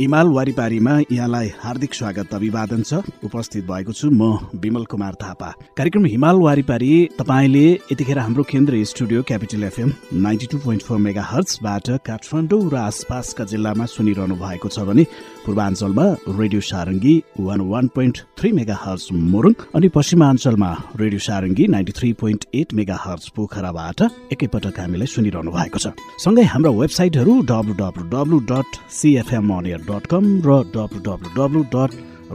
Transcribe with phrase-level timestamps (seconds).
[0.00, 6.04] इमाल वारिपारीमा यहाँलाई हार्दिक स्वागत अभिवादन छ। उपस्थित भएको छु म विमल कुमार थापा। कार्यक्रम
[6.04, 11.90] हिमाल वारिपारी तपाईँले यतिखेर हाम्रो केन्द्रीय studio capital FM ninety two point four mega हर्चबाट
[12.06, 15.04] काठमाडौँ र आसपासका जिल्लामा सुनिरहनु भएको छ भने
[15.46, 16.06] पूर्वाञ्चलमा
[16.42, 22.44] radio Sarangi one one point three megahertz Morang अनि पश्चिमाञ्चलमा radio Sarangi ninety three point
[22.50, 28.82] eight megahertz पोखराबाट एकैपटक हामीलाई सुनिरहनु भएको छ। सँगै हाम्रा वेबसाइटहरू W W W dot
[28.90, 29.52] CFM
[29.88, 31.90] dot com र W W W dot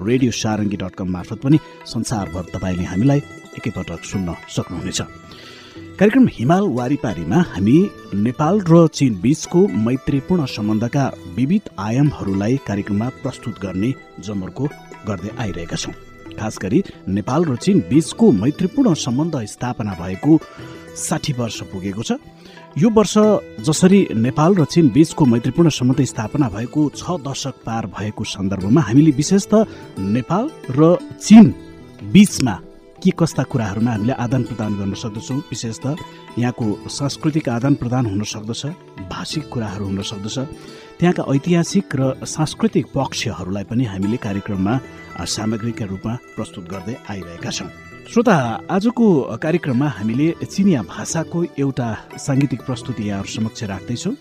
[0.08, 1.60] radio Sarangi dot com मार्फत पनि
[1.94, 3.20] संसारभर तपाईँले हामीलाई
[3.58, 5.02] एकैपटक सुन्न सक्नुहुनेछ।
[6.00, 7.78] कार्यक्रम हिमाल वारिपारीमा हामी
[8.26, 11.06] नेपाल र चीन बीचको मैत्रीपूर्ण सम्बन्धका
[11.38, 13.94] विविध आयामहरूलाई कार्यक्रममा प्रस्तुत गर्ने
[14.28, 14.66] जमर्को
[15.08, 15.94] गर्दै आइरहेका छौँ।
[16.40, 20.40] खास गरी नेपाल र चीन बीचको मैत्रीपूर्ण सम्बन्ध स्थापना भएको
[21.08, 22.12] साठी वर्ष पुगेको छ।
[22.78, 23.14] यो वर्ष
[23.66, 29.12] जसरी नेपाल र चीन बीचको मैत्रीपूर्ण सम्बन्ध स्थापना भएको छ दशक पार भएको सन्दर्भमा हामीले
[29.12, 29.66] विशेष त
[29.98, 31.50] नेपाल र चीन
[32.14, 32.54] बीचमा
[33.02, 35.38] के कस्ता कुराहरूमा हामीले आदान प्रदान गर्न सक्दछौँ?
[35.50, 35.96] विशेष त
[36.38, 38.66] यहाँको सांस्कृतिक आदान प्रदान हुन सक्दछ
[39.10, 40.38] भाषिक कुराहरू हुन सक्दछ।
[41.00, 44.80] त्यहाँका ऐतिहासिक र सांस्कृतिक पक्षहरूलाई पनि हामीले कार्यक्रममा
[45.26, 48.37] सामग्रीका रूपमा प्रस्तुत गर्दै आइरहेका छौँ। श्रोता
[48.77, 49.07] आजको
[49.45, 51.89] कार्यक्रममा हामीले चिनिया भाषाको एउटा
[52.27, 54.17] साङ्गीतिक प्रस्तुति यहाँहरू समक्ष राख्दैछौँ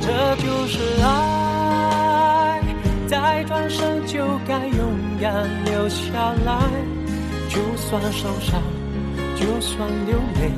[0.00, 2.62] 这就是爱，
[3.06, 4.80] 再转身就该勇
[5.20, 6.58] 敢留下来，
[7.50, 8.75] 就算受伤。
[9.39, 10.51] 就算流泪，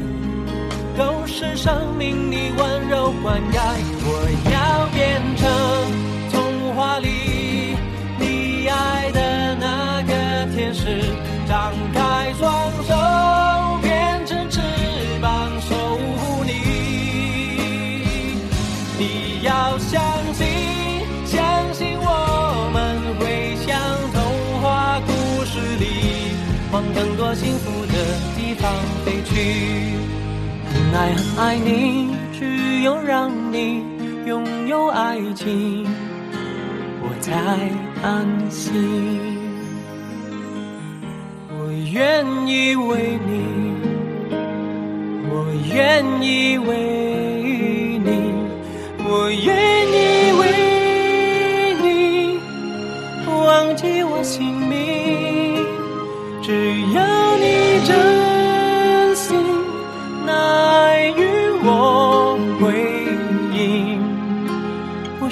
[0.98, 3.60] 都是生命里温柔灌溉。
[4.06, 4.26] 我
[29.40, 33.84] 很爱很爱你，只有让你
[34.26, 35.86] 拥有爱情，
[37.02, 37.34] 我才
[38.04, 38.74] 安心。
[41.58, 43.32] 我愿意为你，
[45.30, 46.70] 我愿意为
[48.04, 48.34] 你，
[49.06, 49.48] 我愿
[49.94, 49.98] 意
[50.40, 50.42] 为
[51.82, 52.40] 你
[53.28, 54.59] 忘记我心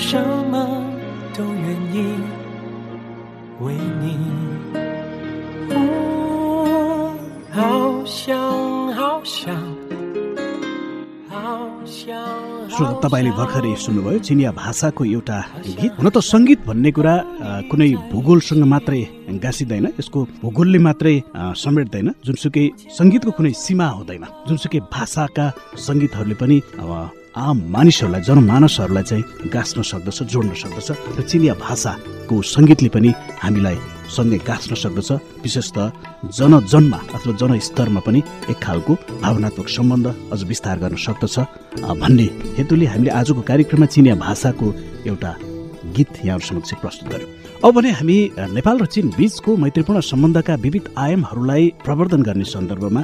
[0.02, 0.18] 什
[0.50, 0.66] 么
[1.32, 2.04] 都愿意
[3.60, 4.18] 为你。
[7.50, 9.56] 好想好想
[11.30, 12.12] 好想。
[13.02, 15.38] तपाईँले भर्खरै सुन्नुभयो चिनिया भाषाको एउटा
[15.80, 17.14] गीत हुन त सङ्गीत भन्ने कुरा
[17.70, 22.65] कुनै भूगोलसँग मात्रै गाँसिँदैन यसको भूगोलले मात्रै समेट्दैन जुनसुकै
[22.97, 25.45] सङ्गीतको कुनै सीमा हुँदैन। जुनसुकै भाषाका
[25.75, 26.57] सङ्गीतहरूले पनि
[27.37, 29.23] आम मानिसहरूलाई जनमानसहरूलाई चाहिँ
[29.53, 33.09] गाँच्न सक्दछ जोड्न सक्दछ र चिनिया भाषाको सङ्गीतले पनि
[33.43, 33.77] हामीलाई
[34.15, 35.09] सँगै गाँच्न सक्दछ
[35.45, 35.77] विशेष त
[36.33, 41.35] जनजनमा अथवा जनस्तरमा पनि एक खालको भावनात्मक सम्बन्ध अझ विस्तार गर्न सक्दछ।
[42.01, 42.27] भन्ने
[42.57, 44.67] हेतुले हामीले आजको कार्यक्रममा चिनिया भाषाको
[45.05, 45.31] एउटा
[45.95, 48.17] गीत यहाँहरू समक्ष प्रस्तुत गर्यौँ। अब भने हामी
[48.53, 53.01] नेपाल र चीन बीचको मैत्रीपूर्ण सम्बन्धका विविध आयामहरूलाई प्रवर्धन गर्ने सन्दर्भमा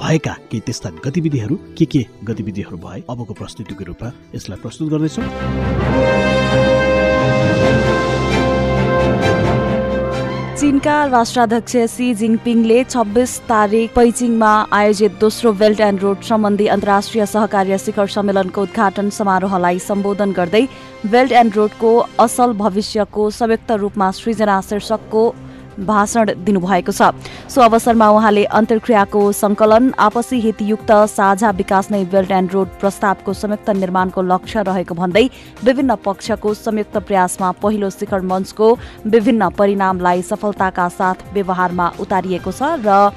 [0.00, 6.87] भएका केही त्यस्ता गतिविधिहरू के के गतिविधिहरू भए अबको प्रस्तुतिको रूपमा यसलाई प्रस्तुत गर्दैछौँ
[10.68, 17.78] चीनका राष्ट्राध्यक्ष सी जिङपिङले छब्बिस तारिक पैचिङमा आयोजित दोस्रो बेल्ट एन्ड रोड सम्बन्धी अन्तर्राष्ट्रिय सहकार्य
[17.78, 20.62] शिखर सम्मेलनको उद्घाटन समारोहलाई सम्बोधन गर्दै
[21.08, 25.24] बेल्ट एन्ड रोडको असल भविष्यको संयुक्त रूपमा सृजना शीर्षकको
[25.86, 27.10] भाषण दिनुभएको छ।
[27.48, 33.70] सो अवसरमा उहाँले अन्तर्क्रियाको संकलन आपसी हितयुक्त साझा विकास नै बेल्ट एन्ड रोड प्रस्तावको संयुक्त
[33.78, 35.24] निर्माणको लक्ष्य रहेको भन्दै
[35.64, 38.68] विभिन्न पक्षको संयुक्त प्रयासमा पहिलो शिखर मञ्चको
[39.06, 43.10] विभिन्न परिणामलाई सफलताका साथ व्यवहारमा उतारिएको छ र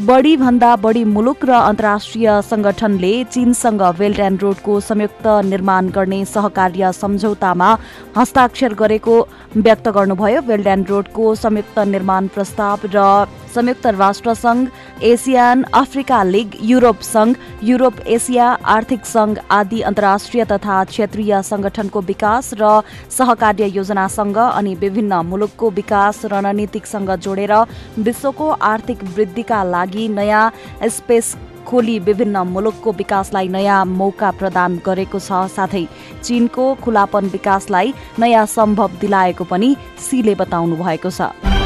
[0.00, 6.92] बढी भन्दा बढी मुलुक र अन्तर्राष्ट्रिय संगठनले चीनसँग बेल्ट एन्ड रोडको संयुक्त निर्माण गर्ने सहकार्य
[6.94, 7.68] सम्झौतामा
[8.16, 9.16] हस्ताक्षर गरेको
[9.56, 13.04] व्यक्त गर्नुभयो। बेल्ट एन्ड रोडको संयुक्त निर्माण प्रस्ताव र
[13.50, 14.68] संयुक्त राष्ट्र संघ
[15.02, 22.52] एसियान अफ्रिका लिग युरोप संघ युरोप एसिया आर्थिक संघ आदि अन्तर्राष्ट्रिय तथा क्षेत्रीय संगठनको विकास
[22.60, 22.80] र
[23.10, 27.54] सहकार्य योजनासँग अनि विभिन्न मुलुकको विकास रणनीतिकसँग जोडेर
[27.98, 30.50] विश्वको आर्थिक वृद्धिका लागि नयाँ
[30.88, 31.36] स्पेस
[31.66, 35.84] खोली विभिन्न मुलुकको विकासलाई नयाँ मौका प्रदान गरेको छ। साथै
[36.24, 41.59] चीनको खुलापन विकासलाई नयाँ सम्भव दिलाएको पनि सीले बताउनु भएको छ।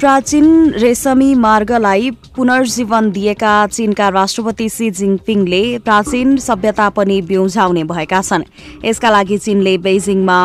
[0.00, 8.44] प्राचीन रेशमी मार्गलाई पुनर्जीवन दिएका चीनका राष्ट्रपति सी जिङपिङले प्राचीन सभ्यता पनि ब्युझाउने भएका छन्।
[8.84, 10.38] यसका लागि चीनले बेजिङमा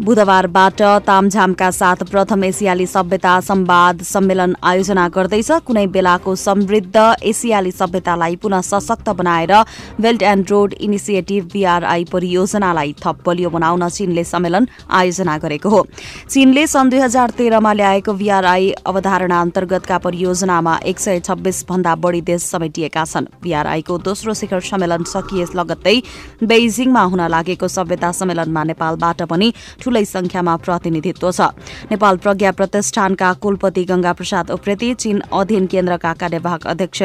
[0.00, 8.36] बुधबारबाट तामझामका साथ प्रथम एसियाली सभ्यता संवाद सम्मेलन आयोजना गर्दैछ। कुनै बेलाको समृद्ध एसियाली सभ्यतालाई
[8.36, 9.52] पुनः सशक्त बनाएर
[10.00, 15.86] belt and road initiative BRI परियोजनालाई थप बलियो बनाउन चीनले सम्मेलन आयोजना गरेको हो।
[16.30, 22.20] चीनले सन् दुई हजार तेह्रमा ल्याएको बीआरआई अवधारणा अन्तर्गतका परियोजनामा एक सय छब्बीस भन्दा बढ़ी
[22.22, 25.96] देश समेटिएका छन्। बीआरआईको दोस्रो शिखर सम्मेलन सकिए लगत्तै
[26.46, 29.52] बेइजिङमा हुन लागेको सभ्यता सम्मेलनमा नेपालबाट पनि
[29.90, 31.50] ठूलै संख्यामा प्रतिनिधित्व छ।
[31.90, 37.02] नेपाल प्रज्ञा प्रतिष्ठानका कुलपति गंगा प्रसाद उप्रेती चीन अध्ययन केन्द्रका कार्यवाहक अध्यक्ष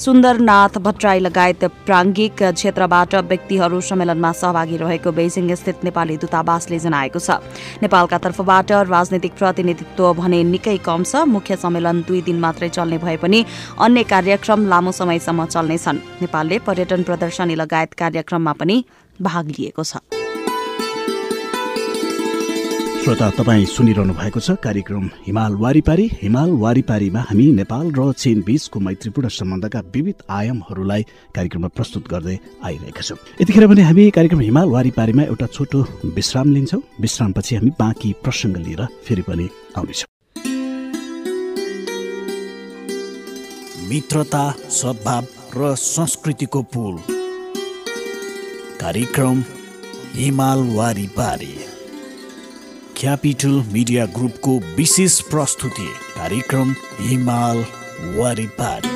[0.00, 7.36] सुन्दरनाथ भट्टराई लगायत प्राङ्गिक क्षेत्रबाट व्यक्तिहरू सम्मेलनमा सहभागी रहेको बेजिङ स्थित नेपाली दूतावासले जनाएको छ।
[7.84, 13.16] नेपालका तर्फबाट राजनैतिक प्रतिनिधित्व भने निकै कम छ। मुख्य सम्मेलन दुई दिन मात्रै चल्ने भए
[13.20, 13.44] पनि
[13.76, 18.76] अन्य कार्यक्रम लामो समयसम्म चल्नेछन्। नेपालले पर्यटन प्रदर्शनी लगायत कार्यक्रममा पनि
[19.20, 20.21] भाग लिएको छ।
[23.02, 28.78] श्रोता तपाईँ सुनिरहनु भएको छ कार्यक्रम हिमाल वारिपारी। हिमाल वारिपारीमा हामी नेपाल र चीन बीचको
[28.78, 31.02] मैत्रीपूर्ण सम्बन्धका विविध आयामहरूलाई
[31.34, 35.80] कार्यक्रममा प्रस्तुत गर्दै आइरहेका छौँ। यतिखेर पनि हामी कार्यक्रम हिमाल वारिपारीमा एउटा छोटो
[36.14, 40.08] विश्राम लिन्छौँ। विश्रामपछि हामी बाँकी प्रसङ्ग लिएर फेरि पनि आउनेछौँ।
[43.90, 45.26] मित्रता सद्भाव
[45.58, 46.94] र संस्कृतिको पुल।
[48.78, 49.44] कार्यक्रम
[50.14, 51.54] हिमाल वारिपारी।
[53.02, 57.64] क्यापिटल मिडिया ग्रुपको विशेष प्रस्तुति कार्यक्रम हिमाल
[58.18, 58.90] वारिपारी।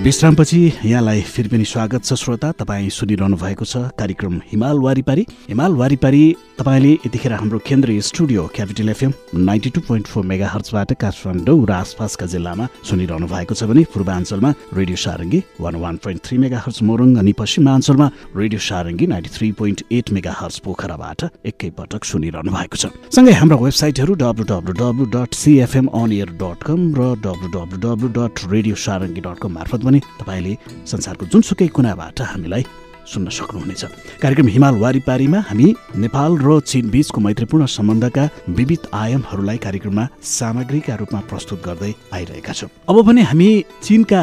[0.00, 5.72] विश्रामपछि यहाँलाई फेरि पनि स्वागत छ श्रोता। तपाईँ सुनिरहनु भएको छ कार्यक्रम हिमाल वारिपारी। हिमाल
[5.72, 6.24] वारिपारी
[6.58, 11.72] तपाईँले यतिखेर हाम्रो केन्द्रीय studio capital FM ninety two point four mega हर्चबाट काठमाडौँ र
[11.74, 17.16] आसपासका जिल्लामा सुनिरहनु भएको छ भने पूर्वाञ्चलमा radio Sarangi one one point three megahertz Morang
[17.18, 18.06] अनि पश्चिमाञ्चलमा
[18.38, 24.14] radio Sarangi ninety three point eight megahertz पोखराबाट एकैपटक सुनिरहनु भएको छ। सँगै हाम्रो वेबसाइटहरू
[24.22, 28.78] W W W dot CFM on air dot com र W W W dot radio
[28.86, 33.84] Sarangi dot com मार्फत पनि तपाईँले संसारको जुनसुकै कुनाबाट हामीलाई सुन्न सक्नुहुनेछ।
[34.22, 41.20] कार्यक्रम हिमाल वारिपारीमा हामी नेपाल र चीन बीचको मैत्रीपूर्ण सम्बन्धका विविध आयामहरूलाई कार्यक्रममा सामग्रीका रूपमा
[41.30, 43.48] प्रस्तुत गर्दै आइरहेका छौँ। अब पनि हामी
[43.82, 44.22] चीनका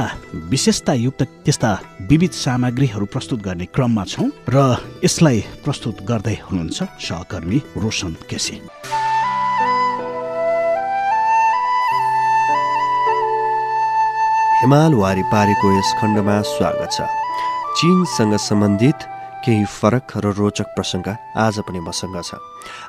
[0.49, 1.71] विशेषतायुक्त त्यस्ता
[2.09, 4.57] विविध सामग्रीहरू प्रस्तुत गर्ने क्रममा छौँ र
[5.03, 8.59] यसलाई प्रस्तुत गर्दै हुनुहुन्छ सहकर्मी रोशन केसी।
[14.61, 17.20] हिमाल वारिपारीको यस खण्डमा स्वागत छ।
[17.77, 19.03] चिनसँग सम्बन्धित
[19.45, 22.35] केही फरक र रोचक प्रसङ्ग आज पनि मसँग छ।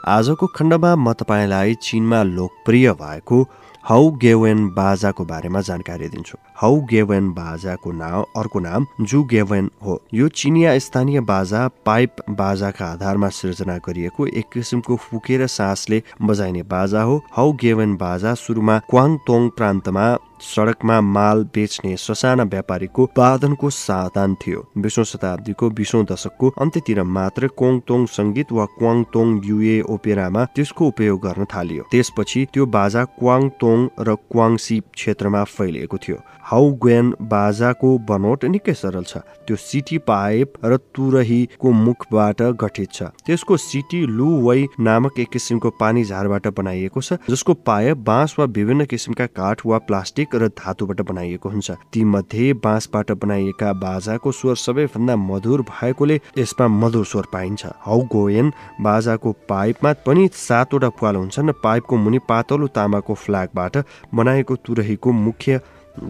[0.07, 3.39] आजको खण्डमा म तपाईँलाई चिनमा लोकप्रिय भएको
[3.85, 9.99] हाउ गेवेन बाजाको बारेमा जानकारी दिन्छु। हाउ गेवेन बाजाको नाम अर्को नाम जु गेवेन हो।
[10.15, 17.03] यो चिनिया स्थानीय बाजा पाइप बाजाका आधारमा सिर्जना गरिएको एक किसिमको फुकेर सासले बजाइने बाजा
[17.03, 20.07] हो। हाउ गेवेन बाजा सुरुमा क्वाङतोङ प्रान्तमा
[20.42, 28.06] सडकमा माल बेच्ने ससाना व्यापारीको वादनको साधन थियो। बिसौँ शताब्दीको बिसौँ दशकको अन्त्यतिर मात्र कोङतोङ
[28.16, 34.78] सङ्गीत वा क्वाङतोङ युए ओपेरामा त्यसको उपयोग गर्न थालियो। त्यसपछि त्यो बाजा क्वाङतोङ र क्वाङसी
[34.92, 41.70] क्षेत्रमा फैलिएको थियो। हाउ ग्वेन बाजाको बनोट निकै सरल छ। त्यो सिटी पाइप र तुरहीको
[41.70, 47.54] मुखबाट गठित छ। त्यसको सिटी लु वै नामक एक किसिमको पानी झारबाट बनाइएको छ जसको
[47.62, 53.11] पाइप बाँस वा विभिन्न किसिमका काठ वा प्लास्टिक र धातुबाट बनाइएको हुन्छ। ती मध्ये बाँसबाट
[53.12, 60.29] बनाइएका बाजाको स्वर सबैभन्दा मधुर भएकोले यसमा मधुर स्वर पाइन्छ। हौ गोयन बाजाको पाइपमा पनि
[60.35, 63.85] सातवटा प्वाल हुन्छन्। पाइपको मुनि पातलो तामाको फ्ल्यागबाट
[64.15, 65.61] बनाएको तुरहीको मुख्य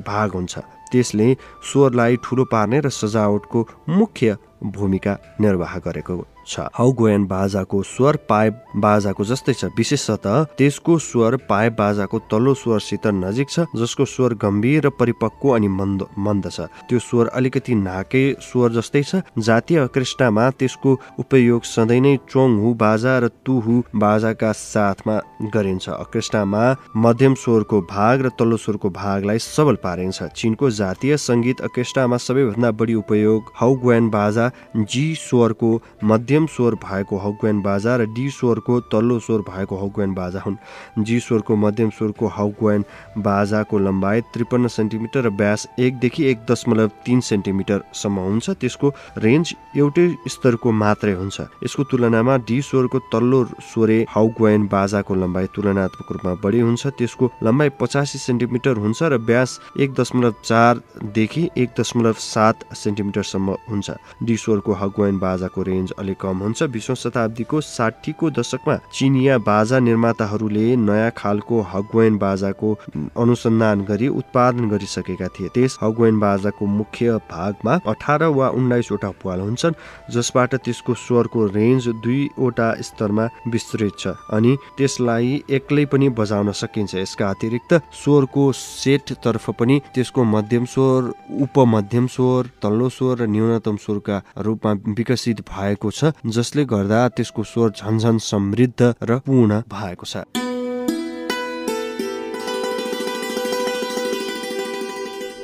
[0.06, 0.58] भाग हुन्छ।
[0.92, 8.62] त्यसले स्वरलाई ठुलो पार्ने र सजावटको मुख्य भूमिका निर्वाह गरेको छ। हाउगोयन बाजाको स्वर पाइप
[8.76, 14.86] बाजाको जस्तै छ। विशेषतः त्यसको स्वर पाइप बाजाको तल्लो स्वरसित नजिक छ जसको स्वर गम्भीर
[14.86, 20.50] र परिपक्व अनि मन्द मन्द छ। त्यो स्वर अलिकति नाके स्वर जस्तै छ। जातीय अकृष्टमा
[20.58, 25.16] त्यसको उपयोग सधैँ नै चोङ हु बाजा र तुहु बाजाका साथमा
[25.54, 26.62] गरिन्छ। अकृष्टमा
[26.96, 32.94] मध्यम स्वरको भाग र तल्लो स्वरको भागलाई सबल पारिन्छ। चिनको जातीय सङ्गीत अकृष्टमा सबैभन्दा बढी
[32.94, 35.70] उपयोग हाउगोयन बाजा जी स्वरको
[36.04, 40.56] मध्य मध्यम स्वर भएको हौक्वेन बाजा र डी स्वरको तल्लो स्वर भएको हौक्वेन बाजा हुन्।
[41.04, 42.84] जी स्वरको मध्यम स्वरको हौक्वेन
[43.20, 50.06] बाजाको लम्बाइ त्रिपन्न सेन्टिमिटर र व्यास एकदेखि एक दशमलव तिन सेन्टिमिटरसम्म हुन्छ। त्यसको रेन्ज एउटै
[50.26, 56.60] स्तरको मात्रै हुन्छ। यसको तुलनामा डी स्वरको तल्लो स्वरे हाउक्वेन बाजाको लम्बाइ तुलनात्मक रूपमा बढी
[56.60, 63.56] हुन्छ। त्यसको लम्बाइ पचासी सेन्टिमिटर हुन्छ र व्यास एक दशमलव चारदेखि एक दशमलव सात सेन्टिमिटरसम्म
[63.68, 63.90] हुन्छ।
[64.24, 70.66] डी स्वरको हगवाइन बाजाको रेन्ज अलिक कम हुन्छ। बिसौँ शताब्दीको साठीको दशकमा चिनिया बाजा निर्माताहरूले
[70.78, 72.72] नयाँ खालको हगवेन बाजाको
[73.18, 79.78] अनुसन्धान गरी उत्पादन गरिसकेका थिए। त्यस हगवेन बाजाको मुख्य भागमा अठार वा उन्नाइसवटा पुवाल हुन्छन्
[80.12, 87.28] जसबाट त्यसको स्वरको रेन्ज दुईवटा स्तरमा विस्तृत छ अनि त्यसलाई एक्लै पनि बजाउन सकिन्छ। यसका
[87.30, 91.10] अतिरिक्त स्वरको सेटतर्फ पनि त्यसको मध्यम स्वर
[91.42, 97.68] उपमध्यम स्वर तल्लो स्वर र न्यूनतम स्वरका रूपमा विकसित भएको छ। जसले गर्दा त्यसको स्वर
[97.70, 100.41] झन्झन समृद्ध र पूर्ण भएको छ।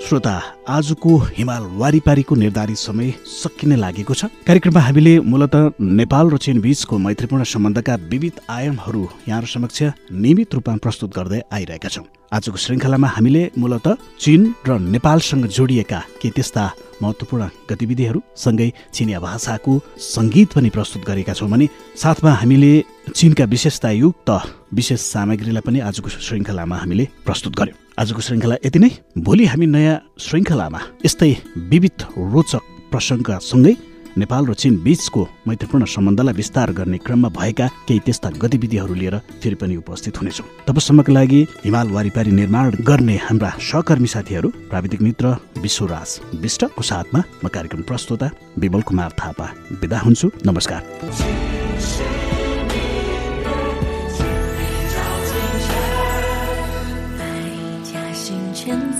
[0.08, 6.60] श्रोता आजको हिमाल वारिपारीको निर्धारित समय सकिने लागेको छ। कार्यक्रममा हामीले मूलत नेपाल र चीन
[6.64, 13.08] बीचको मैत्रीपूर्ण सम्बन्धका विविध आयामहरू यहाँहरू समक्ष नियमित रूपमा प्रस्तुत गर्दै आइरहेका छौँ। आजको श्रृङ्खलामा
[13.08, 13.88] हामीले मूलत
[14.18, 16.64] चीन र नेपालसँग जोडिएका के त्यस्ता
[17.02, 19.72] महत्त्वपूर्ण गतिविधिहरू सँगै चिनिया भाषाको
[20.08, 22.72] सङ्गीत पनि प्रस्तुत गरेका छौँ भने साथमा हामीले
[23.12, 24.30] चिनका विशेषतायुक्त
[24.72, 29.96] विशेष सामग्रीलाई पनि आजको श्रृङ्खलामा हामीले प्रस्तुत गर्यौँ। आजको श्रृङ्खला यति नै। भोलि हामी नयाँ
[30.22, 31.30] श्रृङ्खलामा यस्तै
[31.70, 31.98] विविध
[32.30, 32.62] रोचक
[32.94, 33.74] प्रसङ्गसँगै
[34.18, 39.56] नेपाल र चीन बीचको मैत्रीपूर्ण सम्बन्धलाई विस्तार गर्ने क्रममा भएका केही त्यस्ता गतिविधिहरू लिएर फेरि
[39.58, 46.38] पनि उपस्थित हुनेछौँ। तबसम्मको लागि हिमाल वारिपारी निर्माण गर्ने हाम्रा सहकर्मी साथीहरू प्राविधिक मित्र विश्वराज
[46.38, 51.57] विष्टको साथमा म कार्यक्रम प्रस्तुता विमल कुमार थापा। बिदा हुन्छु। नमस्कार।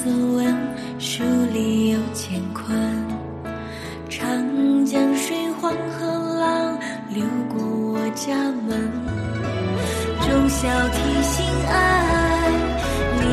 [0.08, 0.56] 可问，
[0.98, 1.22] 书
[1.52, 2.64] 里有乾坤。
[4.08, 6.06] 长江水，黄河
[6.40, 6.78] 浪，
[7.10, 7.60] 流过
[7.92, 8.34] 我家
[8.66, 8.90] 门。
[10.22, 12.48] 忠孝悌心爱，
[13.20, 13.24] 礼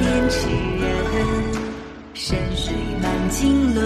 [0.00, 0.48] 廉耻
[0.80, 0.84] 仁。
[2.14, 3.80] 山水满经纶，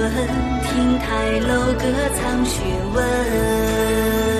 [0.62, 1.84] 亭台楼阁
[2.14, 2.62] 藏学
[2.94, 4.31] 问。